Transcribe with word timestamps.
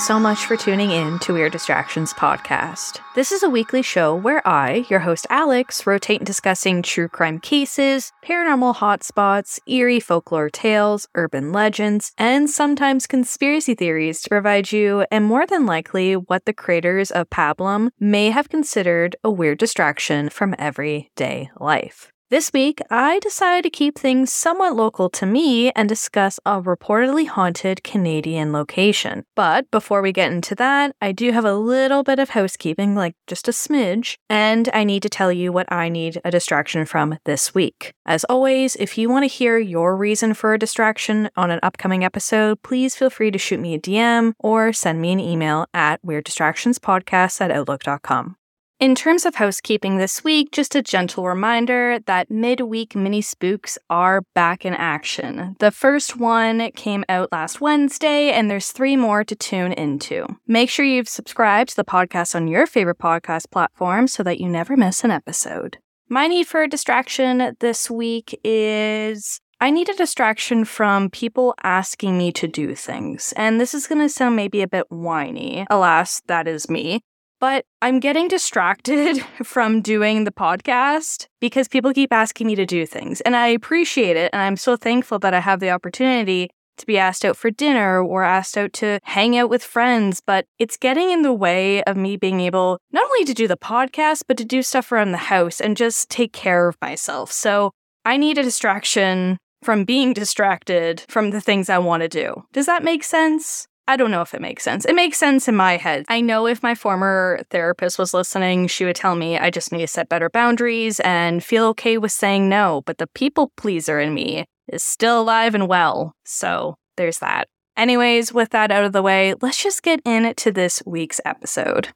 So 0.00 0.18
much 0.18 0.46
for 0.46 0.56
tuning 0.56 0.90
in 0.90 1.18
to 1.18 1.34
Weird 1.34 1.52
Distractions 1.52 2.14
podcast. 2.14 3.00
This 3.14 3.30
is 3.30 3.42
a 3.42 3.50
weekly 3.50 3.82
show 3.82 4.14
where 4.14 4.46
I, 4.48 4.86
your 4.88 5.00
host 5.00 5.26
Alex, 5.28 5.86
rotate 5.86 6.20
in 6.20 6.24
discussing 6.24 6.80
true 6.80 7.06
crime 7.06 7.38
cases, 7.38 8.10
paranormal 8.24 8.76
hotspots, 8.76 9.58
eerie 9.66 10.00
folklore 10.00 10.48
tales, 10.48 11.06
urban 11.14 11.52
legends, 11.52 12.12
and 12.16 12.48
sometimes 12.48 13.06
conspiracy 13.06 13.74
theories 13.74 14.22
to 14.22 14.30
provide 14.30 14.72
you, 14.72 15.04
and 15.10 15.26
more 15.26 15.46
than 15.46 15.66
likely, 15.66 16.14
what 16.14 16.46
the 16.46 16.54
creators 16.54 17.10
of 17.10 17.28
Pablum 17.28 17.90
may 18.00 18.30
have 18.30 18.48
considered 18.48 19.16
a 19.22 19.30
weird 19.30 19.58
distraction 19.58 20.30
from 20.30 20.54
everyday 20.58 21.50
life. 21.60 22.10
This 22.30 22.52
week, 22.52 22.80
I 22.90 23.18
decided 23.18 23.64
to 23.64 23.76
keep 23.76 23.98
things 23.98 24.32
somewhat 24.32 24.76
local 24.76 25.10
to 25.10 25.26
me 25.26 25.72
and 25.72 25.88
discuss 25.88 26.38
a 26.46 26.62
reportedly 26.62 27.26
haunted 27.26 27.82
Canadian 27.82 28.52
location. 28.52 29.24
But 29.34 29.68
before 29.72 30.00
we 30.00 30.12
get 30.12 30.30
into 30.30 30.54
that, 30.54 30.94
I 31.00 31.10
do 31.10 31.32
have 31.32 31.44
a 31.44 31.56
little 31.56 32.04
bit 32.04 32.20
of 32.20 32.30
housekeeping, 32.30 32.94
like 32.94 33.16
just 33.26 33.48
a 33.48 33.50
smidge, 33.50 34.14
and 34.28 34.70
I 34.72 34.84
need 34.84 35.02
to 35.02 35.08
tell 35.08 35.32
you 35.32 35.50
what 35.50 35.66
I 35.72 35.88
need 35.88 36.20
a 36.24 36.30
distraction 36.30 36.86
from 36.86 37.18
this 37.24 37.52
week. 37.52 37.94
As 38.06 38.22
always, 38.22 38.76
if 38.76 38.96
you 38.96 39.10
want 39.10 39.24
to 39.24 39.26
hear 39.26 39.58
your 39.58 39.96
reason 39.96 40.32
for 40.32 40.54
a 40.54 40.58
distraction 40.58 41.30
on 41.36 41.50
an 41.50 41.58
upcoming 41.64 42.04
episode, 42.04 42.62
please 42.62 42.94
feel 42.94 43.10
free 43.10 43.32
to 43.32 43.38
shoot 43.38 43.58
me 43.58 43.74
a 43.74 43.80
DM 43.80 44.34
or 44.38 44.72
send 44.72 45.00
me 45.00 45.10
an 45.10 45.18
email 45.18 45.66
at 45.74 46.00
weirddistractionspodcast 46.06 47.40
at 47.40 47.50
outlook.com. 47.50 48.36
In 48.80 48.94
terms 48.94 49.26
of 49.26 49.34
housekeeping 49.34 49.98
this 49.98 50.24
week, 50.24 50.52
just 50.52 50.74
a 50.74 50.80
gentle 50.80 51.26
reminder 51.26 51.98
that 52.06 52.30
midweek 52.30 52.96
mini 52.96 53.20
spooks 53.20 53.76
are 53.90 54.22
back 54.34 54.64
in 54.64 54.72
action. 54.72 55.54
The 55.60 55.70
first 55.70 56.16
one 56.16 56.70
came 56.72 57.04
out 57.06 57.30
last 57.30 57.60
Wednesday, 57.60 58.30
and 58.30 58.50
there's 58.50 58.72
three 58.72 58.96
more 58.96 59.22
to 59.22 59.36
tune 59.36 59.74
into. 59.74 60.24
Make 60.46 60.70
sure 60.70 60.86
you've 60.86 61.10
subscribed 61.10 61.70
to 61.70 61.76
the 61.76 61.84
podcast 61.84 62.34
on 62.34 62.48
your 62.48 62.66
favorite 62.66 62.96
podcast 62.96 63.50
platform 63.50 64.08
so 64.08 64.22
that 64.22 64.40
you 64.40 64.48
never 64.48 64.78
miss 64.78 65.04
an 65.04 65.10
episode. 65.10 65.76
My 66.08 66.26
need 66.26 66.46
for 66.46 66.62
a 66.62 66.68
distraction 66.68 67.54
this 67.60 67.90
week 67.90 68.40
is 68.42 69.42
I 69.60 69.70
need 69.70 69.90
a 69.90 69.94
distraction 69.94 70.64
from 70.64 71.10
people 71.10 71.54
asking 71.62 72.16
me 72.16 72.32
to 72.32 72.48
do 72.48 72.74
things. 72.74 73.34
And 73.36 73.60
this 73.60 73.74
is 73.74 73.86
going 73.86 74.00
to 74.00 74.08
sound 74.08 74.36
maybe 74.36 74.62
a 74.62 74.66
bit 74.66 74.86
whiny. 74.88 75.66
Alas, 75.68 76.22
that 76.28 76.48
is 76.48 76.70
me. 76.70 77.02
But 77.40 77.64
I'm 77.80 78.00
getting 78.00 78.28
distracted 78.28 79.20
from 79.42 79.80
doing 79.80 80.24
the 80.24 80.30
podcast 80.30 81.26
because 81.40 81.68
people 81.68 81.92
keep 81.92 82.12
asking 82.12 82.46
me 82.46 82.54
to 82.54 82.66
do 82.66 82.84
things. 82.86 83.22
And 83.22 83.34
I 83.34 83.48
appreciate 83.48 84.16
it. 84.16 84.30
And 84.32 84.42
I'm 84.42 84.56
so 84.56 84.76
thankful 84.76 85.18
that 85.20 85.34
I 85.34 85.40
have 85.40 85.60
the 85.60 85.70
opportunity 85.70 86.50
to 86.76 86.86
be 86.86 86.98
asked 86.98 87.24
out 87.24 87.36
for 87.36 87.50
dinner 87.50 88.02
or 88.02 88.22
asked 88.22 88.56
out 88.58 88.72
to 88.74 89.00
hang 89.04 89.36
out 89.36 89.48
with 89.48 89.64
friends. 89.64 90.20
But 90.24 90.44
it's 90.58 90.76
getting 90.76 91.10
in 91.10 91.22
the 91.22 91.32
way 91.32 91.82
of 91.84 91.96
me 91.96 92.16
being 92.16 92.40
able 92.40 92.78
not 92.92 93.04
only 93.04 93.24
to 93.24 93.34
do 93.34 93.48
the 93.48 93.56
podcast, 93.56 94.24
but 94.28 94.36
to 94.36 94.44
do 94.44 94.62
stuff 94.62 94.92
around 94.92 95.12
the 95.12 95.18
house 95.18 95.60
and 95.60 95.76
just 95.76 96.10
take 96.10 96.32
care 96.32 96.68
of 96.68 96.76
myself. 96.82 97.32
So 97.32 97.72
I 98.04 98.18
need 98.18 98.38
a 98.38 98.42
distraction 98.42 99.38
from 99.62 99.84
being 99.84 100.12
distracted 100.12 101.04
from 101.08 101.30
the 101.30 101.40
things 101.40 101.68
I 101.68 101.78
want 101.78 102.02
to 102.02 102.08
do. 102.08 102.44
Does 102.52 102.66
that 102.66 102.84
make 102.84 103.04
sense? 103.04 103.66
I 103.88 103.96
don't 103.96 104.10
know 104.10 104.22
if 104.22 104.34
it 104.34 104.40
makes 104.40 104.62
sense. 104.62 104.84
It 104.84 104.94
makes 104.94 105.18
sense 105.18 105.48
in 105.48 105.56
my 105.56 105.76
head. 105.76 106.04
I 106.08 106.20
know 106.20 106.46
if 106.46 106.62
my 106.62 106.74
former 106.74 107.40
therapist 107.50 107.98
was 107.98 108.14
listening, 108.14 108.68
she 108.68 108.84
would 108.84 108.96
tell 108.96 109.16
me 109.16 109.36
I 109.36 109.50
just 109.50 109.72
need 109.72 109.80
to 109.80 109.86
set 109.86 110.08
better 110.08 110.30
boundaries 110.30 111.00
and 111.00 111.42
feel 111.42 111.66
okay 111.68 111.98
with 111.98 112.12
saying 112.12 112.48
no. 112.48 112.82
But 112.86 112.98
the 112.98 113.08
people 113.08 113.52
pleaser 113.56 113.98
in 113.98 114.14
me 114.14 114.44
is 114.68 114.84
still 114.84 115.20
alive 115.20 115.54
and 115.54 115.66
well. 115.66 116.14
So 116.24 116.76
there's 116.96 117.18
that. 117.18 117.48
Anyways, 117.76 118.32
with 118.32 118.50
that 118.50 118.70
out 118.70 118.84
of 118.84 118.92
the 118.92 119.02
way, 119.02 119.34
let's 119.40 119.62
just 119.62 119.82
get 119.82 120.00
into 120.04 120.52
this 120.52 120.82
week's 120.86 121.20
episode. 121.24 121.88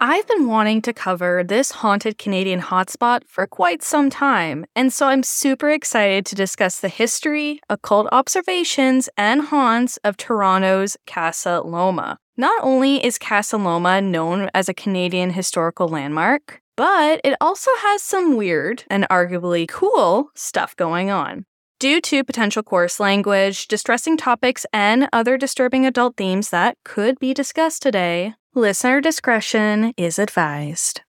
I've 0.00 0.28
been 0.28 0.46
wanting 0.46 0.80
to 0.82 0.92
cover 0.92 1.42
this 1.42 1.72
haunted 1.72 2.18
Canadian 2.18 2.60
hotspot 2.60 3.22
for 3.26 3.48
quite 3.48 3.82
some 3.82 4.10
time, 4.10 4.64
and 4.76 4.92
so 4.92 5.08
I'm 5.08 5.24
super 5.24 5.70
excited 5.70 6.24
to 6.26 6.36
discuss 6.36 6.78
the 6.78 6.88
history, 6.88 7.60
occult 7.68 8.06
observations, 8.12 9.08
and 9.16 9.40
haunts 9.42 9.96
of 10.04 10.16
Toronto's 10.16 10.96
Casa 11.08 11.62
Loma. 11.64 12.18
Not 12.36 12.62
only 12.62 13.04
is 13.04 13.18
Casa 13.18 13.56
Loma 13.56 14.00
known 14.00 14.48
as 14.54 14.68
a 14.68 14.74
Canadian 14.74 15.30
historical 15.30 15.88
landmark, 15.88 16.60
but 16.76 17.20
it 17.24 17.36
also 17.40 17.72
has 17.78 18.00
some 18.00 18.36
weird 18.36 18.84
and 18.88 19.04
arguably 19.10 19.66
cool 19.68 20.30
stuff 20.36 20.76
going 20.76 21.10
on. 21.10 21.44
Due 21.80 22.00
to 22.02 22.22
potential 22.22 22.62
coarse 22.62 23.00
language, 23.00 23.66
distressing 23.66 24.16
topics, 24.16 24.64
and 24.72 25.08
other 25.12 25.36
disturbing 25.36 25.86
adult 25.86 26.16
themes 26.16 26.50
that 26.50 26.76
could 26.84 27.18
be 27.18 27.34
discussed 27.34 27.82
today, 27.82 28.34
listener 28.58 29.00
discretion 29.00 29.94
is 29.96 30.18
advised. 30.18 31.02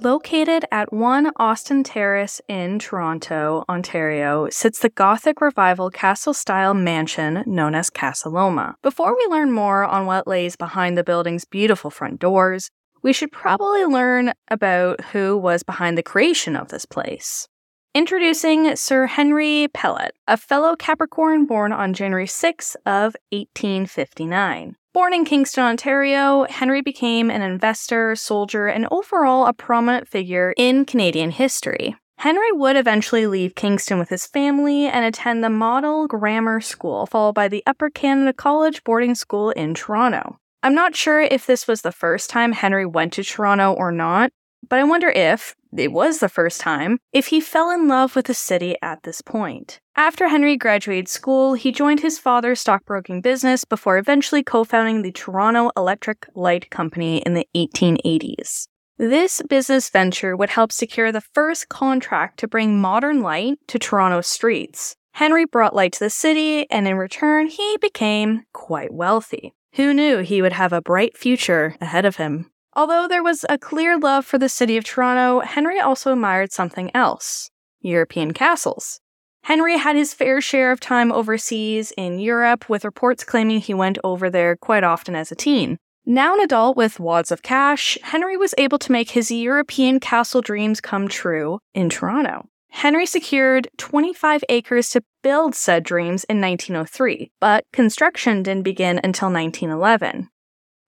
Located 0.00 0.64
at 0.72 0.90
1 0.90 1.32
Austin 1.36 1.84
Terrace 1.84 2.40
in 2.48 2.78
Toronto, 2.78 3.64
Ontario, 3.68 4.48
sits 4.50 4.78
the 4.78 4.88
Gothic 4.88 5.42
Revival 5.42 5.90
castle 5.90 6.32
style 6.32 6.72
mansion 6.72 7.44
known 7.44 7.74
as 7.74 7.90
Casa 7.90 8.30
Loma. 8.30 8.76
Before 8.82 9.14
we 9.14 9.26
learn 9.26 9.52
more 9.52 9.84
on 9.84 10.06
what 10.06 10.26
lays 10.26 10.56
behind 10.56 10.96
the 10.96 11.04
building's 11.04 11.44
beautiful 11.44 11.90
front 11.90 12.18
doors, 12.18 12.70
we 13.02 13.12
should 13.12 13.30
probably 13.30 13.84
learn 13.84 14.32
about 14.48 15.02
who 15.12 15.36
was 15.36 15.62
behind 15.62 15.98
the 15.98 16.02
creation 16.02 16.56
of 16.56 16.68
this 16.68 16.86
place. 16.86 17.46
Introducing 17.92 18.76
Sir 18.76 19.06
Henry 19.06 19.66
Pellatt, 19.74 20.12
a 20.28 20.36
fellow 20.36 20.76
Capricorn 20.76 21.44
born 21.44 21.72
on 21.72 21.92
January 21.92 22.28
6 22.28 22.76
of 22.86 23.16
1859. 23.32 24.76
Born 24.94 25.12
in 25.12 25.24
Kingston, 25.24 25.64
Ontario, 25.64 26.46
Henry 26.48 26.82
became 26.82 27.32
an 27.32 27.42
investor, 27.42 28.14
soldier, 28.14 28.68
and 28.68 28.86
overall 28.92 29.46
a 29.46 29.52
prominent 29.52 30.06
figure 30.06 30.54
in 30.56 30.84
Canadian 30.84 31.32
history. 31.32 31.96
Henry 32.18 32.52
would 32.52 32.76
eventually 32.76 33.26
leave 33.26 33.56
Kingston 33.56 33.98
with 33.98 34.10
his 34.10 34.24
family 34.24 34.86
and 34.86 35.04
attend 35.04 35.42
the 35.42 35.50
Model 35.50 36.06
Grammar 36.06 36.60
School, 36.60 37.06
followed 37.06 37.34
by 37.34 37.48
the 37.48 37.64
Upper 37.66 37.90
Canada 37.90 38.32
College 38.32 38.84
boarding 38.84 39.16
school 39.16 39.50
in 39.50 39.74
Toronto. 39.74 40.38
I'm 40.62 40.76
not 40.76 40.94
sure 40.94 41.20
if 41.20 41.44
this 41.44 41.66
was 41.66 41.82
the 41.82 41.90
first 41.90 42.30
time 42.30 42.52
Henry 42.52 42.86
went 42.86 43.14
to 43.14 43.24
Toronto 43.24 43.72
or 43.72 43.90
not, 43.90 44.30
but 44.68 44.78
I 44.78 44.84
wonder 44.84 45.08
if 45.08 45.54
it 45.76 45.92
was 45.92 46.18
the 46.18 46.28
first 46.28 46.60
time 46.60 46.98
if 47.12 47.28
he 47.28 47.40
fell 47.40 47.70
in 47.70 47.88
love 47.88 48.16
with 48.16 48.26
the 48.26 48.34
city 48.34 48.76
at 48.82 49.02
this 49.02 49.20
point. 49.20 49.80
After 49.96 50.28
Henry 50.28 50.56
graduated 50.56 51.08
school, 51.08 51.54
he 51.54 51.72
joined 51.72 52.00
his 52.00 52.18
father's 52.18 52.60
stockbroking 52.60 53.20
business 53.20 53.64
before 53.64 53.98
eventually 53.98 54.42
co 54.42 54.64
founding 54.64 55.02
the 55.02 55.12
Toronto 55.12 55.70
Electric 55.76 56.26
Light 56.34 56.70
Company 56.70 57.18
in 57.18 57.34
the 57.34 57.46
1880s. 57.54 58.66
This 58.98 59.40
business 59.48 59.88
venture 59.88 60.36
would 60.36 60.50
help 60.50 60.72
secure 60.72 61.10
the 61.10 61.22
first 61.22 61.68
contract 61.68 62.38
to 62.40 62.48
bring 62.48 62.78
modern 62.78 63.22
light 63.22 63.58
to 63.68 63.78
Toronto 63.78 64.20
streets. 64.20 64.94
Henry 65.12 65.44
brought 65.44 65.74
light 65.74 65.92
to 65.94 66.00
the 66.00 66.10
city, 66.10 66.70
and 66.70 66.86
in 66.86 66.96
return, 66.96 67.46
he 67.46 67.78
became 67.80 68.42
quite 68.52 68.92
wealthy. 68.92 69.54
Who 69.74 69.94
knew 69.94 70.18
he 70.18 70.42
would 70.42 70.52
have 70.52 70.72
a 70.72 70.82
bright 70.82 71.16
future 71.16 71.76
ahead 71.80 72.04
of 72.04 72.16
him? 72.16 72.50
Although 72.74 73.08
there 73.08 73.22
was 73.22 73.44
a 73.48 73.58
clear 73.58 73.98
love 73.98 74.24
for 74.24 74.38
the 74.38 74.48
city 74.48 74.76
of 74.76 74.84
Toronto, 74.84 75.40
Henry 75.40 75.80
also 75.80 76.12
admired 76.12 76.52
something 76.52 76.90
else 76.94 77.50
European 77.80 78.32
castles. 78.32 79.00
Henry 79.44 79.78
had 79.78 79.96
his 79.96 80.14
fair 80.14 80.40
share 80.40 80.70
of 80.70 80.80
time 80.80 81.10
overseas 81.10 81.92
in 81.96 82.18
Europe, 82.18 82.68
with 82.68 82.84
reports 82.84 83.24
claiming 83.24 83.60
he 83.60 83.74
went 83.74 83.98
over 84.04 84.30
there 84.30 84.56
quite 84.56 84.84
often 84.84 85.16
as 85.16 85.32
a 85.32 85.34
teen. 85.34 85.78
Now 86.06 86.34
an 86.34 86.40
adult 86.40 86.76
with 86.76 87.00
wads 87.00 87.32
of 87.32 87.42
cash, 87.42 87.98
Henry 88.02 88.36
was 88.36 88.54
able 88.58 88.78
to 88.78 88.92
make 88.92 89.10
his 89.10 89.30
European 89.30 90.00
castle 90.00 90.40
dreams 90.40 90.80
come 90.80 91.08
true 91.08 91.58
in 91.74 91.88
Toronto. 91.88 92.46
Henry 92.70 93.06
secured 93.06 93.68
25 93.78 94.44
acres 94.48 94.90
to 94.90 95.02
build 95.22 95.54
said 95.54 95.82
dreams 95.82 96.24
in 96.24 96.40
1903, 96.40 97.32
but 97.40 97.64
construction 97.72 98.42
didn't 98.42 98.62
begin 98.62 99.00
until 99.02 99.30
1911. 99.30 100.28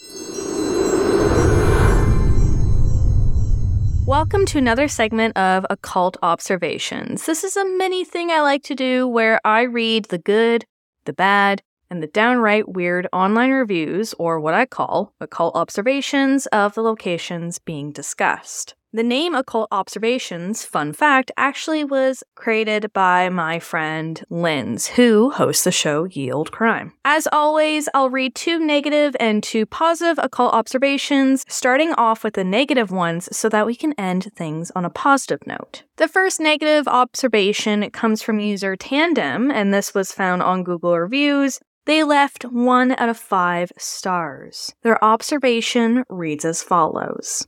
Welcome 4.06 4.48
to 4.48 4.58
another 4.58 4.88
segment 4.88 5.38
of 5.38 5.68
Occult 5.70 6.18
Observations. 6.24 7.28
This 7.28 7.44
is 7.44 7.56
a 7.56 7.64
mini 7.64 8.04
thing 8.04 8.32
I 8.32 8.42
like 8.42 8.64
to 8.64 8.74
do 8.74 9.08
where 9.08 9.40
I 9.46 9.62
read 9.62 10.06
the 10.06 10.18
good, 10.18 10.66
the 11.06 11.14
bad, 11.14 11.62
and 11.90 12.02
the 12.02 12.08
downright 12.08 12.70
weird 12.70 13.08
online 13.12 13.52
reviews, 13.52 14.14
or 14.20 14.40
what 14.40 14.54
I 14.54 14.66
call 14.66 15.14
occult 15.20 15.56
observations, 15.56 16.46
of 16.48 16.76
the 16.76 16.82
locations 16.82 17.60
being 17.60 17.92
discussed. 17.92 18.76
The 18.92 19.04
name 19.04 19.36
Occult 19.36 19.68
Observations, 19.72 20.66
fun 20.66 20.94
fact, 20.94 21.32
actually 21.38 21.84
was 21.84 22.24
created 22.34 22.92
by 22.92 23.30
my 23.30 23.60
friend 23.60 24.20
Linz, 24.32 24.88
who 24.88 25.30
hosts 25.30 25.64
the 25.64 25.72
show 25.72 26.06
Yield 26.06 26.52
Crime. 26.52 26.94
As 27.06 27.28
always, 27.32 27.88
I'll 27.94 28.10
read 28.10 28.34
two 28.34 28.58
negative 28.58 29.16
and 29.20 29.44
two 29.44 29.68
positive 29.68 30.18
occult 30.18 30.56
observations, 30.56 31.46
starting 31.48 31.94
off 31.94 32.24
with 32.24 32.34
the 32.34 32.44
negative 32.44 32.90
ones 32.90 33.30
so 33.32 33.48
that 33.50 33.68
we 33.68 33.76
can 33.76 33.94
end 33.94 34.32
things 34.36 34.72
on 34.76 34.86
a 34.86 34.90
positive 34.90 35.46
note. 35.46 35.84
The 35.98 36.08
first 36.08 36.40
negative 36.40 36.88
observation 36.88 37.92
comes 37.92 38.24
from 38.24 38.40
user 38.40 38.76
Tandem, 38.76 39.52
and 39.52 39.72
this 39.72 39.94
was 39.94 40.12
found 40.12 40.42
on 40.42 40.64
Google 40.64 40.98
Reviews. 40.98 41.60
They 41.90 42.04
left 42.04 42.44
one 42.44 42.92
out 43.00 43.10
of 43.10 43.18
five 43.18 43.72
stars. 43.80 44.76
Their 44.84 45.04
observation 45.04 46.04
reads 46.08 46.46
as 46.46 46.62
follows 46.62 47.48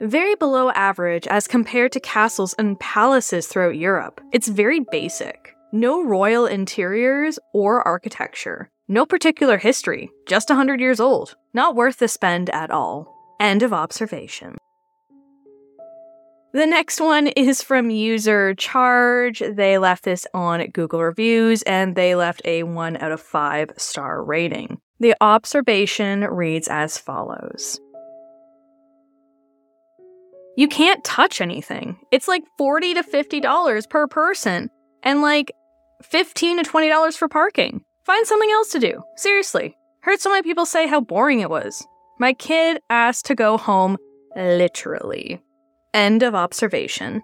very 0.00 0.36
below 0.36 0.70
average 0.70 1.26
as 1.26 1.48
compared 1.48 1.90
to 1.92 2.00
castles 2.00 2.54
and 2.54 2.78
palaces 2.78 3.48
throughout 3.48 3.76
Europe. 3.76 4.20
It's 4.32 4.46
very 4.46 4.78
basic. 4.92 5.56
No 5.72 6.04
royal 6.04 6.46
interiors 6.46 7.40
or 7.52 7.82
architecture. 7.82 8.70
No 8.86 9.04
particular 9.04 9.58
history, 9.58 10.08
just 10.28 10.48
100 10.48 10.80
years 10.80 11.00
old. 11.00 11.34
Not 11.54 11.74
worth 11.74 11.98
the 11.98 12.06
spend 12.06 12.50
at 12.50 12.70
all. 12.70 13.12
End 13.40 13.64
of 13.64 13.72
observation. 13.72 14.58
The 16.54 16.66
next 16.66 17.00
one 17.00 17.28
is 17.28 17.62
from 17.62 17.88
user 17.88 18.54
Charge. 18.54 19.42
They 19.54 19.78
left 19.78 20.04
this 20.04 20.26
on 20.34 20.66
Google 20.68 21.02
Reviews 21.02 21.62
and 21.62 21.96
they 21.96 22.14
left 22.14 22.42
a 22.44 22.62
1 22.62 22.96
out 22.98 23.12
of 23.12 23.20
5 23.20 23.72
star 23.78 24.22
rating. 24.22 24.78
The 25.00 25.14
observation 25.20 26.20
reads 26.20 26.68
as 26.68 26.98
follows 26.98 27.80
you 30.56 30.68
can't 30.68 31.02
touch 31.02 31.40
anything. 31.40 31.98
It's 32.10 32.28
like 32.28 32.42
40 32.58 32.94
to 32.94 33.02
$50 33.02 33.88
per 33.88 34.06
person 34.06 34.68
and 35.02 35.22
like 35.22 35.52
15 36.02 36.62
to 36.62 36.70
$20 36.70 37.16
for 37.16 37.28
parking. 37.28 37.82
Find 38.04 38.26
something 38.26 38.50
else 38.50 38.70
to 38.72 38.78
do. 38.78 39.02
Seriously. 39.16 39.76
Heard 40.00 40.20
so 40.20 40.30
many 40.30 40.42
people 40.42 40.66
say 40.66 40.86
how 40.86 41.00
boring 41.00 41.40
it 41.40 41.50
was. 41.50 41.86
My 42.18 42.32
kid 42.32 42.80
asked 42.90 43.26
to 43.26 43.34
go 43.34 43.56
home 43.56 43.96
literally. 44.36 45.40
End 45.94 46.22
of 46.22 46.34
observation. 46.34 47.22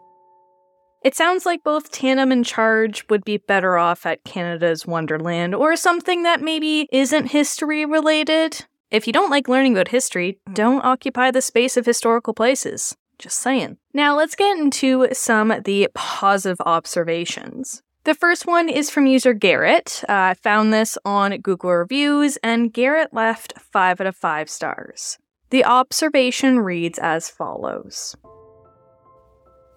It 1.02 1.14
sounds 1.14 1.46
like 1.46 1.62
both 1.62 1.90
Tandem 1.90 2.32
and 2.32 2.44
Charge 2.44 3.04
would 3.08 3.24
be 3.24 3.38
better 3.38 3.78
off 3.78 4.04
at 4.04 4.24
Canada's 4.24 4.84
Wonderland 4.84 5.54
or 5.54 5.76
something 5.76 6.24
that 6.24 6.42
maybe 6.42 6.88
isn't 6.92 7.30
history 7.30 7.86
related. 7.86 8.66
If 8.90 9.06
you 9.06 9.12
don't 9.12 9.30
like 9.30 9.48
learning 9.48 9.72
about 9.72 9.88
history, 9.88 10.38
don't 10.52 10.84
occupy 10.84 11.30
the 11.30 11.40
space 11.40 11.76
of 11.76 11.86
historical 11.86 12.34
places. 12.34 12.96
Just 13.18 13.38
saying. 13.38 13.78
Now 13.94 14.16
let's 14.16 14.36
get 14.36 14.58
into 14.58 15.08
some 15.12 15.50
of 15.50 15.64
the 15.64 15.88
positive 15.94 16.60
observations. 16.66 17.82
The 18.04 18.14
first 18.14 18.46
one 18.46 18.68
is 18.68 18.90
from 18.90 19.06
user 19.06 19.34
Garrett. 19.34 20.02
Uh, 20.08 20.12
I 20.12 20.34
found 20.34 20.72
this 20.72 20.96
on 21.04 21.36
Google 21.38 21.72
Reviews, 21.72 22.38
and 22.42 22.72
Garrett 22.72 23.12
left 23.12 23.58
5 23.58 24.00
out 24.00 24.06
of 24.06 24.16
5 24.16 24.48
stars. 24.48 25.18
The 25.50 25.64
observation 25.64 26.60
reads 26.60 26.98
as 26.98 27.28
follows 27.28 28.16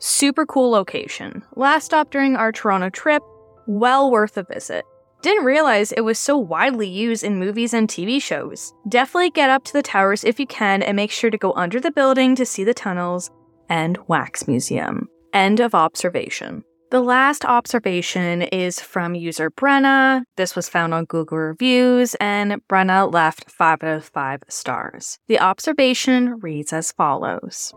Super 0.03 0.48
cool 0.48 0.72
location. 0.72 1.43
Last 1.55 1.86
stop 1.86 2.10
during 2.10 2.36
our 2.36 2.51
Toronto 2.51 2.89
trip, 2.89 3.22
well 3.67 4.10
worth 4.10 4.36
a 4.36 4.41
visit. 4.41 4.84
Didn't 5.22 5.46
realize 5.46 5.91
it 5.91 6.01
was 6.01 6.17
so 6.17 6.39
widely 6.39 6.89
used 6.89 7.24
in 7.24 7.38
movies 7.38 7.72
and 7.72 7.88
TV 7.88 8.20
shows. 8.20 8.74
Definitely 8.89 9.29
get 9.29 9.51
up 9.51 9.63
to 9.65 9.74
the 9.74 9.84
towers 9.84 10.24
if 10.24 10.39
you 10.39 10.48
can 10.48 10.81
and 10.81 10.96
make 10.96 11.12
sure 11.12 11.29
to 11.29 11.38
go 11.38 11.53
under 11.53 11.79
the 11.79 11.91
building 11.91 12.36
to 12.38 12.48
see 12.48 12.63
the 12.63 12.74
tunnels 12.74 13.29
and 13.70 14.00
wax 14.08 14.48
museum. 14.48 15.08
End 15.34 15.60
of 15.60 15.75
observation. 15.75 16.63
The 16.89 17.01
last 17.01 17.46
observation 17.46 18.41
is 18.41 18.79
from 18.79 19.13
user 19.13 19.51
Brenna. 19.51 20.24
This 20.36 20.55
was 20.55 20.67
found 20.67 20.96
on 20.96 21.05
Google 21.05 21.38
Reviews, 21.38 22.15
and 22.15 22.60
Brenna 22.67 23.13
left 23.13 23.51
5 23.51 23.84
out 23.84 23.98
of 23.98 24.05
5 24.05 24.41
stars. 24.50 25.20
The 25.27 25.39
observation 25.39 26.39
reads 26.39 26.74
as 26.74 26.91
follows 26.91 27.72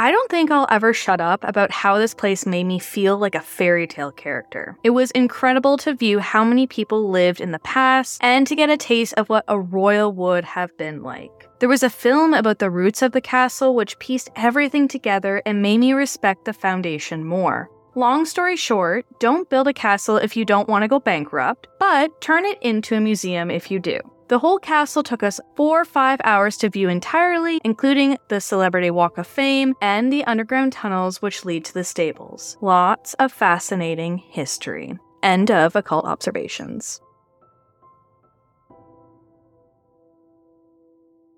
I 0.00 0.12
don't 0.12 0.30
think 0.30 0.52
I'll 0.52 0.68
ever 0.70 0.94
shut 0.94 1.20
up 1.20 1.42
about 1.42 1.72
how 1.72 1.98
this 1.98 2.14
place 2.14 2.46
made 2.46 2.64
me 2.64 2.78
feel 2.78 3.18
like 3.18 3.34
a 3.34 3.40
fairy 3.40 3.88
tale 3.88 4.12
character. 4.12 4.78
It 4.84 4.90
was 4.90 5.10
incredible 5.10 5.76
to 5.78 5.92
view 5.92 6.20
how 6.20 6.44
many 6.44 6.68
people 6.68 7.10
lived 7.10 7.40
in 7.40 7.50
the 7.50 7.58
past 7.58 8.20
and 8.22 8.46
to 8.46 8.54
get 8.54 8.70
a 8.70 8.76
taste 8.76 9.14
of 9.14 9.28
what 9.28 9.44
a 9.48 9.58
royal 9.58 10.12
would 10.12 10.44
have 10.44 10.76
been 10.78 11.02
like. 11.02 11.48
There 11.58 11.68
was 11.68 11.82
a 11.82 11.90
film 11.90 12.32
about 12.32 12.60
the 12.60 12.70
roots 12.70 13.02
of 13.02 13.10
the 13.10 13.20
castle 13.20 13.74
which 13.74 13.98
pieced 13.98 14.30
everything 14.36 14.86
together 14.86 15.42
and 15.44 15.62
made 15.62 15.78
me 15.78 15.92
respect 15.92 16.44
the 16.44 16.52
foundation 16.52 17.24
more. 17.24 17.68
Long 17.96 18.24
story 18.24 18.54
short, 18.54 19.04
don't 19.18 19.50
build 19.50 19.66
a 19.66 19.72
castle 19.72 20.16
if 20.16 20.36
you 20.36 20.44
don't 20.44 20.68
want 20.68 20.82
to 20.82 20.88
go 20.88 21.00
bankrupt, 21.00 21.66
but 21.80 22.20
turn 22.20 22.44
it 22.44 22.62
into 22.62 22.94
a 22.94 23.00
museum 23.00 23.50
if 23.50 23.68
you 23.68 23.80
do. 23.80 23.98
The 24.28 24.38
whole 24.38 24.58
castle 24.58 25.02
took 25.02 25.22
us 25.22 25.40
four 25.56 25.80
or 25.80 25.84
five 25.86 26.20
hours 26.22 26.58
to 26.58 26.68
view 26.68 26.90
entirely, 26.90 27.60
including 27.64 28.18
the 28.28 28.42
Celebrity 28.42 28.90
Walk 28.90 29.16
of 29.16 29.26
Fame 29.26 29.74
and 29.80 30.12
the 30.12 30.22
underground 30.24 30.74
tunnels 30.74 31.22
which 31.22 31.46
lead 31.46 31.64
to 31.64 31.72
the 31.72 31.82
stables. 31.82 32.58
Lots 32.60 33.14
of 33.14 33.32
fascinating 33.32 34.18
history. 34.18 34.98
End 35.22 35.50
of 35.50 35.74
occult 35.74 36.04
observations. 36.04 37.00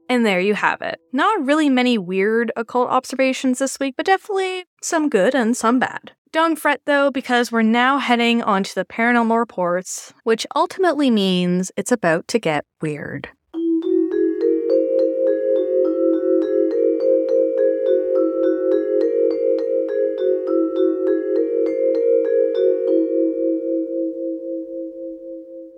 And 0.09 0.27
there 0.27 0.41
you 0.41 0.55
have 0.55 0.83
it. 0.83 0.99
Not 1.13 1.47
really 1.47 1.71
many 1.71 1.97
weird 1.97 2.51
occult 2.57 2.91
observations 2.91 3.61
this 3.61 3.79
week, 3.79 3.95
but 3.97 4.07
definitely 4.07 4.65
some 4.83 5.09
good 5.09 5.37
and 5.37 5.57
some 5.57 5.79
bad. 5.79 6.11
Don't 6.33 6.55
fret 6.55 6.81
though, 6.87 7.11
because 7.11 7.51
we're 7.51 7.63
now 7.63 7.99
heading 7.99 8.41
on 8.41 8.63
to 8.63 8.75
the 8.77 8.85
paranormal 8.85 9.37
reports, 9.37 10.15
which 10.23 10.47
ultimately 10.55 11.11
means 11.11 11.73
it's 11.77 11.91
about 11.91 12.29
to 12.29 12.39
get 12.39 12.65
weird. 12.81 13.29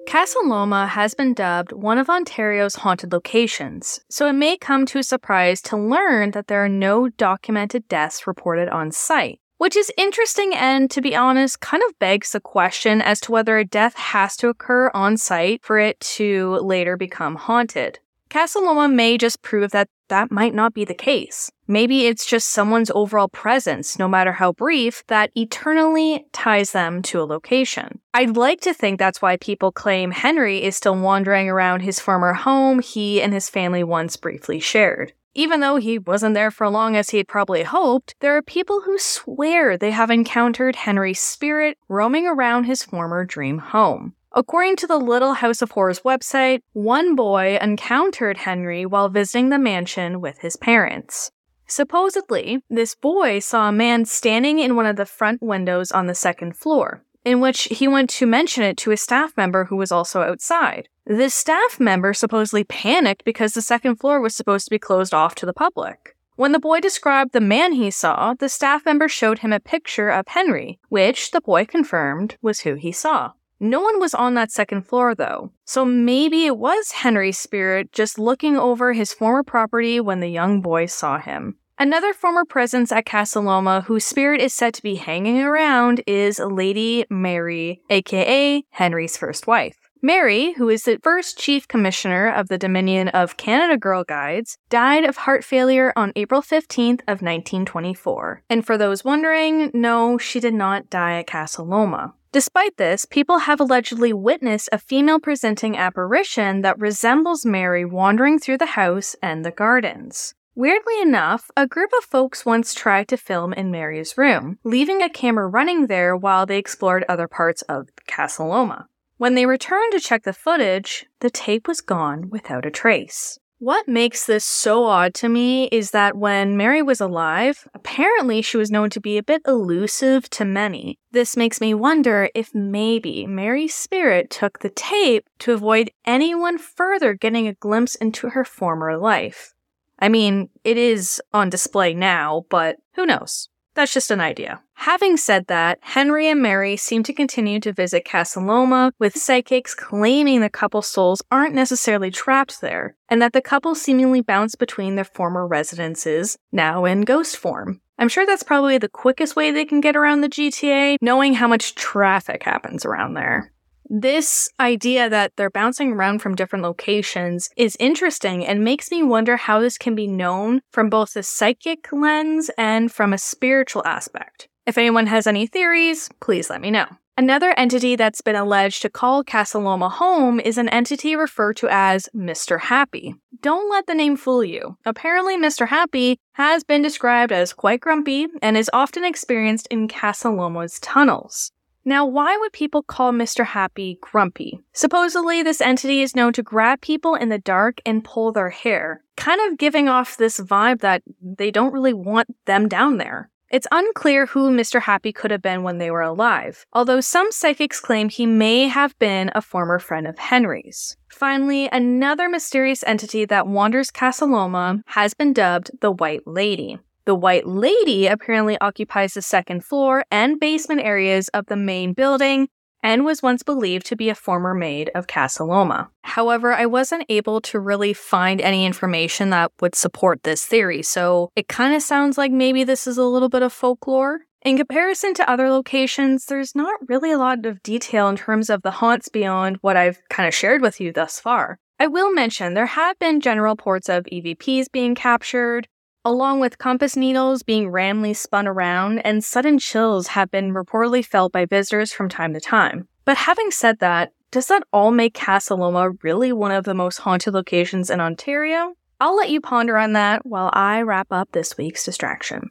Casa 0.07 0.41
Loma 0.45 0.87
has 0.87 1.15
been 1.15 1.33
dubbed 1.33 1.73
one 1.73 1.97
of 1.97 2.11
Ontario's 2.11 2.75
haunted 2.75 3.15
locations, 3.15 4.01
so 4.11 4.27
it 4.27 4.35
may 4.35 4.59
come 4.59 4.85
to 4.85 4.99
a 4.99 5.03
surprise 5.03 5.63
to 5.63 5.79
learn 5.79 6.33
that 6.33 6.49
there 6.49 6.63
are 6.63 6.69
no 6.69 7.09
documented 7.09 7.89
deaths 7.89 8.27
reported 8.27 8.69
on 8.69 8.93
site. 8.93 9.41
Which 9.63 9.77
is 9.77 9.93
interesting 9.97 10.57
and, 10.57 10.91
to 10.91 11.01
be 11.01 11.15
honest, 11.15 11.61
kind 11.61 11.85
of 11.89 11.97
begs 12.01 12.33
the 12.33 12.41
question 12.41 13.01
as 13.01 13.21
to 13.21 13.31
whether 13.31 13.59
a 13.59 13.65
death 13.65 13.95
has 13.95 14.37
to 14.39 14.49
occur 14.49 14.91
on 14.93 15.17
site 15.17 15.63
for 15.63 15.79
it 15.79 16.01
to 16.17 16.57
later 16.65 16.97
become 16.97 17.37
haunted. 17.37 18.01
Casa 18.29 18.59
Loma 18.59 18.89
may 18.89 19.17
just 19.17 19.41
prove 19.41 19.71
that 19.71 19.89
that 20.09 20.33
might 20.33 20.53
not 20.53 20.75
be 20.75 20.85
the 20.85 20.95
case. 20.95 21.49
Maybe 21.69 22.07
it's 22.07 22.27
just 22.27 22.49
someone's 22.49 22.91
overall 22.93 23.29
presence, 23.29 24.01
no 24.01 24.09
matter 24.09 24.33
how 24.33 24.51
brief, 24.51 25.05
that 25.07 25.31
eternally 25.37 26.27
ties 26.33 26.73
them 26.73 27.01
to 27.03 27.21
a 27.21 27.25
location. 27.25 28.01
I'd 28.13 28.37
like 28.37 28.63
to 28.63 28.75
think 28.75 28.99
that's 28.99 29.23
why 29.23 29.37
people 29.37 29.71
claim 29.71 30.11
Henry 30.11 30.61
is 30.65 30.75
still 30.77 30.97
wandering 30.97 31.49
around 31.49 31.83
his 31.83 32.01
former 32.01 32.33
home 32.33 32.81
he 32.81 33.23
and 33.23 33.33
his 33.33 33.49
family 33.49 33.85
once 33.85 34.17
briefly 34.17 34.59
shared. 34.59 35.13
Even 35.35 35.61
though 35.61 35.77
he 35.77 35.99
wasn't 35.99 36.35
there 36.35 36.51
for 36.51 36.69
long 36.69 36.95
as 36.95 37.11
he 37.11 37.17
had 37.17 37.29
probably 37.29 37.63
hoped, 37.63 38.15
there 38.21 38.37
are 38.37 38.43
people 38.43 38.83
who 38.83 38.99
swear 38.99 39.79
they 39.79 39.91
have 39.91 40.11
encountered 40.11 40.77
Henry's 40.77 41.21
spirit 41.21 41.79
roaming 41.89 42.27
around 42.27 42.65
his 42.65 42.83
former 42.83 43.25
dream 43.25 43.59
home. 43.59 44.15
According 44.35 44.77
to 44.77 44.87
the 44.87 44.99
Little 44.99 45.35
House 45.35 45.63
of 45.63 45.71
Horrors 45.71 46.01
website, 46.01 46.61
one 46.73 47.15
boy 47.15 47.59
encountered 47.61 48.39
Henry 48.39 48.85
while 48.85 49.09
visiting 49.09 49.49
the 49.49 49.59
mansion 49.59 50.21
with 50.21 50.39
his 50.39 50.57
parents. 50.57 51.31
Supposedly, 51.67 52.63
this 52.69 52.95
boy 52.95 53.39
saw 53.39 53.69
a 53.69 53.73
man 53.73 54.05
standing 54.05 54.59
in 54.59 54.77
one 54.77 54.87
of 54.87 54.97
the 54.97 55.07
front 55.07 55.43
windows 55.43 55.91
on 55.91 56.07
the 56.07 56.15
second 56.15 56.57
floor, 56.57 57.03
in 57.25 57.41
which 57.41 57.65
he 57.65 57.89
went 57.89 58.11
to 58.11 58.27
mention 58.27 58.63
it 58.63 58.77
to 58.79 58.91
a 58.91 58.97
staff 58.97 59.37
member 59.37 59.65
who 59.65 59.77
was 59.77 59.93
also 59.93 60.23
outside. 60.23 60.89
This 61.07 61.35
staff 61.35 61.81
member 61.81 62.15
supposedly 62.15 62.65
panicked 62.65 63.25
because 63.25 63.55
the 63.55 63.63
second 63.63 63.97
floor 63.97 64.21
was 64.21 64.35
supposed 64.35 64.67
to 64.67 64.71
be 64.71 64.79
closed 64.79 65.15
off 65.15 65.35
to 65.37 65.47
the 65.47 65.53
public. 65.53 66.17
When 66.37 66.53
the 66.53 66.59
boy 66.59 66.81
described 66.81 67.33
the 67.33 67.41
man 67.41 67.73
he 67.73 67.91
saw, 67.91 68.35
the 68.35 68.49
staff 68.49 68.85
member 68.87 69.09
showed 69.09 69.41
him 69.41 69.53
a 69.53 69.61
picture 69.61 70.09
of 70.09 70.29
Henry, 70.29 70.79
which 70.89 71.31
the 71.31 71.41
boy 71.41 71.67
confirmed 71.67 72.37
was 72.41 72.61
who 72.61 72.75
he 72.75 72.91
saw. 72.91 73.33
No 73.61 73.81
one 73.81 74.01
was 74.01 74.13
on 74.13 74.35
that 74.35 74.51
second 74.51 74.83
floor 74.89 75.15
though, 75.15 75.53
so 75.65 75.85
maybe 75.85 76.47
it 76.47 76.57
was 76.57 76.91
Henry's 76.91 77.39
spirit 77.39 77.93
just 77.93 78.19
looking 78.19 78.57
over 78.57 78.93
his 78.93 79.13
former 79.13 79.45
property 79.45 80.01
when 80.01 80.19
the 80.19 80.29
young 80.29 80.61
boy 80.61 80.87
saw 80.87 81.19
him. 81.19 81.59
Another 81.83 82.13
former 82.13 82.45
presence 82.45 82.93
at 82.93 83.07
Casa 83.07 83.41
Loma 83.41 83.81
whose 83.81 84.05
spirit 84.05 84.41
is 84.41 84.55
said 84.55 84.73
to 84.75 84.83
be 84.85 84.95
hanging 84.95 85.41
around 85.41 86.01
is 86.07 86.39
Lady 86.39 87.05
Mary, 87.11 87.83
aka 87.91 88.63
Henry's 88.71 89.17
first 89.17 89.49
wife. 89.49 89.91
Mary, 90.01 90.53
who 90.53 90.69
is 90.69 90.85
the 90.85 91.01
first 91.03 91.37
chief 91.37 91.67
commissioner 91.67 92.29
of 92.33 92.47
the 92.47 92.57
Dominion 92.57 93.09
of 93.09 93.37
Canada 93.37 93.77
Girl 93.77 94.05
Guides, 94.05 94.59
died 94.71 95.05
of 95.05 95.17
heart 95.17 95.43
failure 95.43 95.93
on 95.97 96.13
April 96.15 96.41
15th 96.41 97.01
of 97.09 97.21
1924. 97.21 98.45
And 98.49 98.65
for 98.65 98.79
those 98.79 99.05
wondering, 99.05 99.73
no, 99.75 100.19
she 100.19 100.39
did 100.39 100.55
not 100.55 100.89
die 100.89 101.19
at 101.19 101.27
Casa 101.27 101.65
Loma. 101.65 102.15
Despite 102.31 102.77
this, 102.77 103.07
people 103.07 103.39
have 103.39 103.59
allegedly 103.59 104.13
witnessed 104.13 104.69
a 104.71 104.79
female 104.79 105.19
presenting 105.19 105.77
apparition 105.77 106.61
that 106.61 106.79
resembles 106.79 107.45
Mary 107.45 107.85
wandering 107.85 108.39
through 108.39 108.59
the 108.59 108.67
house 108.67 109.17
and 109.21 109.45
the 109.45 109.51
gardens. 109.51 110.37
Weirdly 110.55 111.01
enough, 111.01 111.51
a 111.57 111.67
group 111.67 111.91
of 111.97 112.05
folks 112.05 112.45
once 112.45 112.75
tried 112.75 113.09
to 113.09 113.17
film 113.17 113.55
in 113.55 113.71
Mary's 113.71 114.19
room, 114.19 114.59
leaving 114.65 115.01
a 115.01 115.09
camera 115.09 115.47
running 115.47 115.87
there 115.87 116.15
while 116.15 116.45
they 116.45 116.59
explored 116.59 117.07
other 117.09 117.27
parts 117.27 117.63
of 117.63 117.89
Casa 118.07 118.45
Loma. 118.45 118.87
When 119.17 119.35
they 119.35 119.47
returned 119.47 119.93
to 119.93 120.01
check 120.01 120.25
the 120.25 120.35
footage, 120.35 121.07
the 121.21 121.31
tape 121.31 121.67
was 121.67 121.81
gone 121.81 122.29
without 122.29 122.67
a 122.67 122.71
trace. 122.71 123.39
What 123.61 123.89
makes 123.89 124.27
this 124.27 124.45
so 124.45 124.85
odd 124.85 125.15
to 125.15 125.29
me 125.29 125.69
is 125.69 125.93
that 125.93 126.19
when 126.19 126.57
Mary 126.57 126.83
was 126.83 127.01
alive, 127.01 127.67
apparently 127.73 128.43
she 128.43 128.59
was 128.59 128.71
known 128.71 128.91
to 128.91 129.01
be 129.01 129.17
a 129.17 129.23
bit 129.23 129.41
elusive 129.47 130.29
to 130.31 130.45
many. 130.45 130.99
This 131.13 131.35
makes 131.35 131.63
me 131.63 131.73
wonder 131.73 132.29
if 132.35 132.55
maybe 132.55 133.27
Mary's 133.27 133.75
spirit 133.75 134.29
took 134.29 134.59
the 134.59 134.69
tape 134.69 135.31
to 135.39 135.53
avoid 135.53 135.93
anyone 136.05 136.59
further 136.59 137.15
getting 137.15 137.47
a 137.49 137.55
glimpse 137.55 137.95
into 137.95 138.31
her 138.31 138.45
former 138.45 138.99
life. 138.99 139.55
I 140.03 140.09
mean, 140.09 140.51
it 140.65 140.77
is 140.77 141.23
on 141.33 141.49
display 141.49 141.95
now, 141.95 142.45
but 142.51 142.77
who 142.95 143.07
knows? 143.07 143.49
That's 143.75 143.95
just 143.95 144.11
an 144.11 144.21
idea. 144.21 144.61
Having 144.75 145.19
said 145.19 145.47
that, 145.47 145.79
Henry 145.81 146.29
and 146.29 146.43
Mary 146.43 146.77
seem 146.77 147.05
to 147.05 147.13
continue 147.13 147.61
to 147.61 147.73
visit 147.73 148.05
Casa 148.05 148.41
Loma, 148.41 148.93
with 148.99 149.17
psychics 149.17 149.77
claiming 149.77 150.41
the 150.41 150.51
couple's 150.51 150.89
souls 150.89 151.23
aren't 151.31 151.55
necessarily 151.55 152.11
trapped 152.11 152.61
there, 152.61 152.97
and 153.09 153.23
that 153.23 153.33
the 153.33 153.41
couple 153.41 153.77
seemingly 153.77 154.21
bounce 154.21 154.57
between 154.57 154.97
their 154.97 155.05
former 155.05 155.47
residences, 155.47 156.37
now 156.51 156.85
in 156.85 157.03
ghost 157.03 157.37
form. 157.37 157.81
I'm 157.97 158.09
sure 158.09 158.27
that's 158.27 158.43
probably 158.43 158.79
the 158.79 158.89
quickest 158.89 159.37
way 159.37 159.53
they 159.53 159.65
can 159.65 159.81
get 159.81 159.95
around 159.95 160.23
the 160.23 160.29
GTA, 160.29 160.97
knowing 161.01 161.35
how 161.35 161.47
much 161.47 161.77
traffic 161.77 162.43
happens 162.43 162.85
around 162.85 163.15
there 163.15 163.53
this 163.95 164.49
idea 164.59 165.11
that 165.11 165.33
they're 165.37 165.51
bouncing 165.51 165.93
around 165.93 166.21
from 166.21 166.35
different 166.35 166.63
locations 166.63 167.51
is 167.59 167.77
interesting 167.79 168.47
and 168.47 168.65
makes 168.65 168.91
me 168.91 169.03
wonder 169.03 169.37
how 169.37 169.61
this 169.61 169.77
can 169.77 169.95
be 169.95 170.07
known 170.07 170.63
from 170.71 170.89
both 170.89 171.15
a 171.15 171.23
psychic 171.23 171.93
lens 171.93 172.51
and 172.57 172.91
from 172.91 173.13
a 173.13 173.19
spiritual 173.19 173.83
aspect. 173.85 174.49
If 174.65 174.79
anyone 174.79 175.09
has 175.09 175.27
any 175.27 175.47
theories, 175.47 176.09
please 176.21 176.49
let 176.49 176.63
me 176.63 176.71
know. 176.71 176.87
Another 177.19 177.53
entity 177.59 177.95
that's 177.95 178.23
been 178.23 178.35
alleged 178.35 178.81
to 178.81 178.89
call 178.89 179.23
Casaloma 179.23 179.91
home 179.91 180.41
is 180.41 180.57
an 180.57 180.71
entity 180.71 181.15
referred 181.15 181.59
to 181.59 181.69
as 181.71 182.09
Mr. 182.17 182.59
Happy. 182.59 183.15
Don't 183.43 183.71
let 183.71 183.87
the 183.87 183.95
name 183.95 184.17
fool 184.17 184.43
you. 184.43 184.79
Apparently, 184.87 185.37
Mr. 185.37 185.69
Happy 185.69 186.19
has 186.33 186.65
been 186.65 186.81
described 186.81 187.31
as 187.31 187.53
quite 187.53 187.83
grumpy 187.83 188.29
and 188.41 188.57
is 188.57 188.71
often 188.73 189.05
experienced 189.05 189.67
in 189.71 189.87
Casaloma's 189.87 190.81
tunnels. 190.81 191.53
Now, 191.85 192.07
why 192.07 192.37
would 192.37 192.53
people 192.53 192.83
call 192.83 193.13
Mr. 193.13 193.45
Happy 193.45 193.99
grumpy? 194.01 194.61
Supposedly, 194.73 195.43
this 195.43 195.61
entity 195.61 196.01
is 196.01 196.15
known 196.15 196.33
to 196.35 196.43
grab 196.43 196.81
people 196.81 197.17
in 197.17 197.29
the 197.29 197.39
dark 197.39 197.81
and 197.85 198.05
pull 198.05 198.31
their 198.31 198.51
hair, 198.51 199.03
kind 199.17 199.41
of 199.51 199.59
giving 199.59 199.89
off 199.89 200.17
this 200.17 200.39
vibe 200.39 200.81
that 200.81 201.03
they 201.21 201.51
don't 201.51 201.73
really 201.73 201.93
want 201.93 202.29
them 202.47 202.69
down 202.69 202.99
there. 202.99 203.31
It's 203.51 203.67
unclear 203.71 204.25
who 204.25 204.51
Mr. 204.51 204.81
Happy 204.81 205.13
could 205.13 205.31
have 205.31 205.43
been 205.43 205.63
when 205.63 205.77
they 205.77 205.91
were 205.91 206.01
alive, 206.01 206.65
although 206.73 207.03
some 207.03 207.31
psychics 207.31 207.81
claim 207.81 208.09
he 208.09 208.25
may 208.25 208.69
have 208.69 208.99
been 208.99 209.31
a 209.35 209.43
former 209.43 209.79
friend 209.79 210.07
of 210.07 210.19
Henry's. 210.19 210.97
Finally, 211.11 211.69
another 211.71 212.31
mysterious 212.31 212.83
entity 212.87 213.27
that 213.27 213.47
wanders 213.47 213.91
Casa 213.91 214.25
Loma 214.25 214.83
has 214.87 215.13
been 215.13 215.35
dubbed 215.35 215.71
the 215.83 215.91
White 215.91 216.27
Lady. 216.27 216.79
The 217.05 217.15
White 217.17 217.47
Lady 217.47 218.07
apparently 218.07 218.57
occupies 218.61 219.15
the 219.15 219.23
second 219.23 219.65
floor 219.65 220.05
and 220.11 220.39
basement 220.39 220.83
areas 220.83 221.29
of 221.29 221.47
the 221.47 221.57
main 221.57 221.95
building 221.95 222.49
and 222.83 223.05
was 223.05 223.23
once 223.23 223.43
believed 223.43 223.87
to 223.87 223.97
be 223.97 224.09
a 224.09 224.15
former 224.15 224.55
maid 224.55 224.91
of 224.95 225.07
Casa 225.07 225.45
Loma. 225.45 225.91
However, 226.03 226.53
I 226.53 226.67
wasn't 226.67 227.07
able 227.09 227.41
to 227.43 227.61
really 227.61 227.93
find 227.93 228.41
any 228.41 228.67
information 228.67 229.31
that 229.31 229.53
would 229.61 229.75
support 229.75 230.23
this 230.23 230.45
theory, 230.45 230.83
so 230.83 231.31
it 231.37 231.49
kind 231.49 231.75
of 231.75 231.83
sounds 231.83 232.19
like 232.19 232.33
maybe 232.33 232.65
this 232.65 232.87
is 232.87 232.99
a 232.99 233.05
little 233.05 233.29
bit 233.29 233.43
of 233.43 233.53
folklore. 233.53 234.21
In 234.45 234.57
comparison 234.57 235.15
to 235.15 235.31
other 235.31 235.51
locations, 235.51 236.27
there's 236.27 236.57
not 236.57 236.81
really 236.89 237.13
a 237.13 237.19
lot 237.19 237.47
of 237.47 237.63
detail 237.63 238.09
in 238.09 238.17
terms 238.17 238.51
of 238.51 238.63
the 238.63 238.73
haunts 238.73 239.09
beyond 239.09 239.59
what 239.61 239.77
I've 239.77 240.01
kind 240.11 240.27
of 240.27 240.35
shared 240.35 240.63
with 240.63 240.81
you 240.81 240.93
thus 240.93 241.21
far. 241.21 241.59
I 241.79 241.87
will 241.87 242.13
mention 242.13 242.55
there 242.55 242.67
have 242.67 242.99
been 242.99 243.21
general 243.21 243.55
reports 243.55 243.89
of 243.89 244.05
EVPs 244.05 244.71
being 244.71 244.95
captured, 244.95 245.69
along 246.05 246.41
with 246.41 246.59
compass 246.59 246.97
needles 246.97 247.43
being 247.43 247.69
randomly 247.69 248.15
spun 248.15 248.47
around, 248.47 248.99
and 249.01 249.23
sudden 249.23 249.59
chills 249.59 250.09
have 250.09 250.31
been 250.31 250.55
reportedly 250.55 251.05
felt 251.05 251.33
by 251.33 251.45
visitors 251.45 251.93
from 251.93 252.09
time 252.09 252.35
to 252.35 252.41
time. 252.41 252.89
But 253.05 253.17
having 253.17 253.51
said 253.51 253.79
that, 253.81 254.13
does 254.31 254.47
that 254.47 254.63
all 254.73 254.91
make 254.91 255.15
Casa 255.15 255.55
Loma 255.55 255.91
really 256.03 256.33
one 256.33 256.53
of 256.53 256.65
the 256.65 256.75
most 256.75 256.99
haunted 256.99 257.35
locations 257.35 257.91
in 257.91 258.01
Ontario? 258.01 258.75
I'll 259.01 259.17
let 259.17 259.31
you 259.31 259.41
ponder 259.41 259.77
on 259.77 259.93
that 259.93 260.25
while 260.25 260.51
I 260.53 260.83
wrap 260.83 261.09
up 261.11 261.33
this 261.33 261.59
week's 261.59 261.85
distraction. 261.85 262.51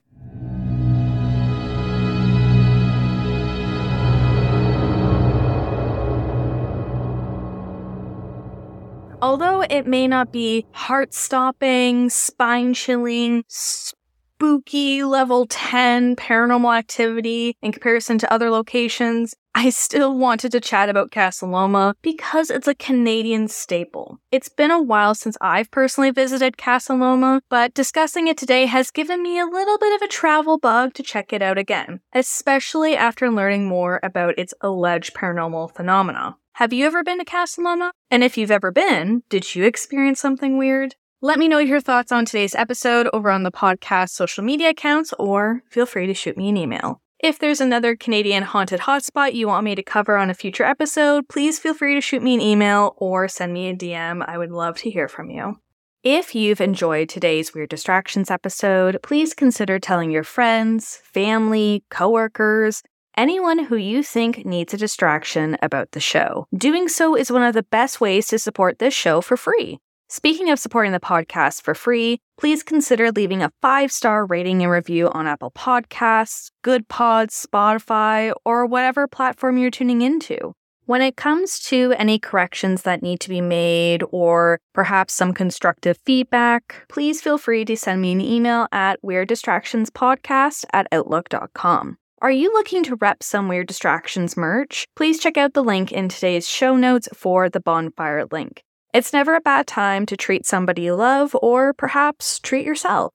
Although 9.21 9.61
it 9.61 9.85
may 9.85 10.07
not 10.07 10.31
be 10.31 10.65
heart 10.71 11.13
stopping, 11.13 12.09
spine 12.09 12.73
chilling, 12.73 13.43
spooky 13.47 15.03
level 15.03 15.45
10 15.47 16.15
paranormal 16.15 16.75
activity 16.75 17.55
in 17.61 17.71
comparison 17.71 18.17
to 18.17 18.33
other 18.33 18.49
locations, 18.49 19.35
I 19.53 19.69
still 19.69 20.17
wanted 20.17 20.53
to 20.53 20.59
chat 20.59 20.89
about 20.89 21.11
Casa 21.11 21.45
Loma 21.45 21.93
because 22.01 22.49
it's 22.49 22.67
a 22.67 22.73
Canadian 22.73 23.47
staple. 23.47 24.17
It's 24.31 24.49
been 24.49 24.71
a 24.71 24.81
while 24.81 25.13
since 25.13 25.37
I've 25.39 25.69
personally 25.69 26.09
visited 26.09 26.57
Casa 26.57 26.95
Loma, 26.95 27.43
but 27.49 27.75
discussing 27.75 28.27
it 28.27 28.37
today 28.37 28.65
has 28.65 28.89
given 28.89 29.21
me 29.21 29.39
a 29.39 29.45
little 29.45 29.77
bit 29.77 29.93
of 29.93 30.01
a 30.01 30.11
travel 30.11 30.57
bug 30.57 30.95
to 30.95 31.03
check 31.03 31.31
it 31.31 31.43
out 31.43 31.59
again, 31.59 31.99
especially 32.13 32.95
after 32.95 33.29
learning 33.29 33.67
more 33.67 33.99
about 34.01 34.39
its 34.39 34.55
alleged 34.61 35.13
paranormal 35.13 35.75
phenomena. 35.75 36.37
Have 36.55 36.73
you 36.73 36.85
ever 36.85 37.01
been 37.01 37.17
to 37.17 37.25
Casa 37.25 37.61
Loma? 37.61 37.93
And 38.11 38.25
if 38.25 38.37
you've 38.37 38.51
ever 38.51 38.71
been, 38.71 39.23
did 39.29 39.55
you 39.55 39.63
experience 39.63 40.19
something 40.19 40.57
weird? 40.57 40.95
Let 41.21 41.39
me 41.39 41.47
know 41.47 41.59
your 41.59 41.79
thoughts 41.79 42.11
on 42.11 42.25
today's 42.25 42.53
episode 42.55 43.07
over 43.13 43.31
on 43.31 43.43
the 43.43 43.51
podcast 43.51 44.09
social 44.09 44.43
media 44.43 44.69
accounts, 44.69 45.13
or 45.17 45.63
feel 45.69 45.85
free 45.85 46.07
to 46.07 46.13
shoot 46.13 46.37
me 46.37 46.49
an 46.49 46.57
email. 46.57 47.01
If 47.19 47.39
there's 47.39 47.61
another 47.61 47.95
Canadian 47.95 48.43
haunted 48.43 48.81
hotspot 48.81 49.33
you 49.33 49.47
want 49.47 49.63
me 49.63 49.75
to 49.75 49.83
cover 49.83 50.17
on 50.17 50.29
a 50.29 50.33
future 50.33 50.65
episode, 50.65 51.29
please 51.29 51.57
feel 51.57 51.73
free 51.73 51.95
to 51.95 52.01
shoot 52.01 52.21
me 52.21 52.33
an 52.33 52.41
email 52.41 52.95
or 52.97 53.29
send 53.29 53.53
me 53.53 53.69
a 53.69 53.75
DM. 53.75 54.23
I 54.27 54.37
would 54.37 54.51
love 54.51 54.77
to 54.79 54.89
hear 54.89 55.07
from 55.07 55.29
you. 55.29 55.55
If 56.03 56.35
you've 56.35 56.61
enjoyed 56.61 57.09
today's 57.09 57.53
Weird 57.53 57.69
Distractions 57.69 58.29
episode, 58.29 58.99
please 59.03 59.33
consider 59.33 59.79
telling 59.79 60.11
your 60.11 60.23
friends, 60.23 60.99
family, 61.03 61.85
coworkers, 61.89 62.83
anyone 63.17 63.65
who 63.65 63.75
you 63.75 64.03
think 64.03 64.45
needs 64.45 64.73
a 64.73 64.77
distraction 64.77 65.57
about 65.61 65.91
the 65.91 65.99
show. 65.99 66.47
Doing 66.55 66.87
so 66.87 67.15
is 67.15 67.31
one 67.31 67.43
of 67.43 67.53
the 67.53 67.63
best 67.63 68.01
ways 68.01 68.27
to 68.27 68.39
support 68.39 68.79
this 68.79 68.93
show 68.93 69.21
for 69.21 69.37
free. 69.37 69.79
Speaking 70.09 70.49
of 70.49 70.59
supporting 70.59 70.91
the 70.91 70.99
podcast 70.99 71.61
for 71.61 71.73
free, 71.73 72.19
please 72.37 72.63
consider 72.63 73.13
leaving 73.13 73.41
a 73.41 73.51
five 73.61 73.93
star 73.93 74.25
rating 74.25 74.61
and 74.61 74.69
review 74.69 75.09
on 75.09 75.25
Apple 75.25 75.51
Podcasts, 75.51 76.51
Good 76.63 76.89
Pods, 76.89 77.47
Spotify, 77.49 78.33
or 78.43 78.65
whatever 78.65 79.07
platform 79.07 79.57
you're 79.57 79.71
tuning 79.71 80.01
into. 80.01 80.53
When 80.85 81.01
it 81.01 81.15
comes 81.15 81.59
to 81.67 81.93
any 81.97 82.19
corrections 82.19 82.81
that 82.81 83.01
need 83.01 83.21
to 83.21 83.29
be 83.29 83.39
made 83.39 84.03
or 84.11 84.59
perhaps 84.73 85.13
some 85.13 85.33
constructive 85.33 85.97
feedback, 86.05 86.85
please 86.89 87.21
feel 87.21 87.37
free 87.37 87.63
to 87.63 87.77
send 87.77 88.01
me 88.01 88.11
an 88.11 88.19
email 88.19 88.67
at 88.73 89.01
weirddistractionspodcast 89.01 90.65
at 90.73 90.87
outlook.com. 90.91 91.97
Are 92.21 92.29
you 92.29 92.53
looking 92.53 92.83
to 92.83 92.97
rep 92.97 93.23
some 93.23 93.47
Weird 93.47 93.65
Distractions 93.65 94.37
merch? 94.37 94.85
Please 94.95 95.19
check 95.19 95.37
out 95.37 95.55
the 95.55 95.63
link 95.63 95.91
in 95.91 96.07
today's 96.07 96.47
show 96.47 96.75
notes 96.77 97.09
for 97.15 97.49
the 97.49 97.59
bonfire 97.59 98.27
link. 98.31 98.63
It's 98.93 99.11
never 99.11 99.33
a 99.33 99.41
bad 99.41 99.65
time 99.65 100.05
to 100.05 100.15
treat 100.15 100.45
somebody 100.45 100.83
you 100.83 100.93
love 100.93 101.35
or 101.41 101.73
perhaps 101.73 102.37
treat 102.37 102.63
yourself. 102.63 103.11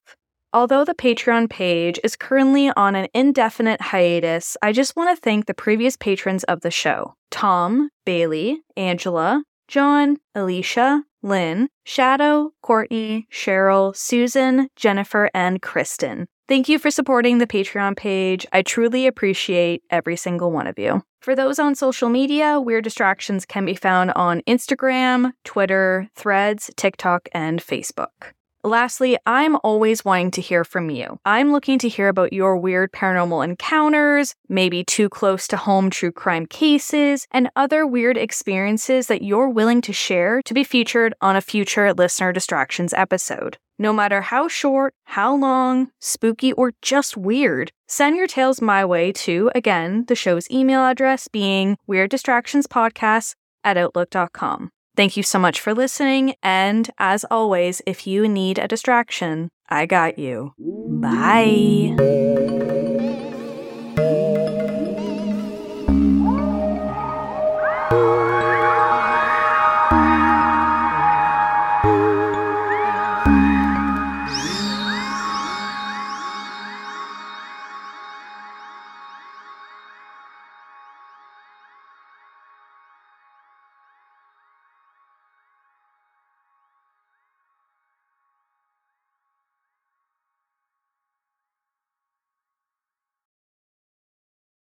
Although 0.52 0.84
the 0.84 0.92
Patreon 0.92 1.48
page 1.48 2.00
is 2.02 2.16
currently 2.16 2.72
on 2.76 2.96
an 2.96 3.06
indefinite 3.14 3.80
hiatus, 3.80 4.56
I 4.60 4.72
just 4.72 4.96
want 4.96 5.16
to 5.16 5.22
thank 5.22 5.46
the 5.46 5.54
previous 5.54 5.96
patrons 5.96 6.42
of 6.42 6.62
the 6.62 6.72
show 6.72 7.14
Tom, 7.30 7.90
Bailey, 8.04 8.62
Angela, 8.76 9.44
John, 9.68 10.16
Alicia, 10.34 11.04
Lynn, 11.22 11.68
Shadow, 11.84 12.50
Courtney, 12.60 13.28
Cheryl, 13.32 13.94
Susan, 13.94 14.68
Jennifer, 14.74 15.30
and 15.32 15.62
Kristen. 15.62 16.26
Thank 16.48 16.68
you 16.68 16.78
for 16.78 16.92
supporting 16.92 17.38
the 17.38 17.46
Patreon 17.46 17.96
page. 17.96 18.46
I 18.52 18.62
truly 18.62 19.08
appreciate 19.08 19.82
every 19.90 20.14
single 20.14 20.52
one 20.52 20.68
of 20.68 20.78
you. 20.78 21.02
For 21.20 21.34
those 21.34 21.58
on 21.58 21.74
social 21.74 22.08
media, 22.08 22.60
Weird 22.60 22.84
Distractions 22.84 23.44
can 23.44 23.64
be 23.64 23.74
found 23.74 24.12
on 24.12 24.42
Instagram, 24.42 25.32
Twitter, 25.42 26.08
Threads, 26.14 26.70
TikTok, 26.76 27.28
and 27.32 27.60
Facebook. 27.60 28.32
Lastly, 28.62 29.16
I'm 29.26 29.56
always 29.64 30.04
wanting 30.04 30.30
to 30.32 30.40
hear 30.40 30.62
from 30.62 30.88
you. 30.88 31.18
I'm 31.24 31.50
looking 31.50 31.80
to 31.80 31.88
hear 31.88 32.08
about 32.08 32.32
your 32.32 32.56
weird 32.56 32.92
paranormal 32.92 33.44
encounters, 33.44 34.36
maybe 34.48 34.84
too 34.84 35.08
close 35.08 35.48
to 35.48 35.56
home 35.56 35.90
true 35.90 36.12
crime 36.12 36.46
cases, 36.46 37.26
and 37.32 37.50
other 37.56 37.84
weird 37.86 38.16
experiences 38.16 39.08
that 39.08 39.22
you're 39.22 39.48
willing 39.48 39.80
to 39.82 39.92
share 39.92 40.42
to 40.42 40.54
be 40.54 40.62
featured 40.62 41.12
on 41.20 41.34
a 41.34 41.40
future 41.40 41.92
Listener 41.92 42.32
Distractions 42.32 42.92
episode. 42.94 43.58
No 43.78 43.92
matter 43.92 44.22
how 44.22 44.48
short, 44.48 44.94
how 45.04 45.34
long, 45.34 45.90
spooky, 46.00 46.52
or 46.52 46.72
just 46.80 47.16
weird, 47.16 47.72
send 47.86 48.16
your 48.16 48.26
tales 48.26 48.62
my 48.62 48.84
way 48.84 49.12
to, 49.12 49.50
again, 49.54 50.04
the 50.08 50.14
show's 50.14 50.50
email 50.50 50.86
address 50.86 51.28
being 51.28 51.76
weirddistractionspodcast 51.88 53.34
at 53.64 53.76
outlook.com. 53.76 54.70
Thank 54.96 55.16
you 55.16 55.22
so 55.22 55.38
much 55.38 55.60
for 55.60 55.74
listening. 55.74 56.34
And 56.42 56.88
as 56.98 57.24
always, 57.30 57.82
if 57.86 58.06
you 58.06 58.26
need 58.26 58.58
a 58.58 58.66
distraction, 58.66 59.50
I 59.68 59.84
got 59.84 60.18
you. 60.18 60.54
Bye. 60.58 62.72